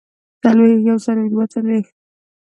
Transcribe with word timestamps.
څلوېښت 0.41 0.81
يوڅلوېښت 0.89 1.29
دوه 1.31 1.45
څلوېښت 1.53 1.91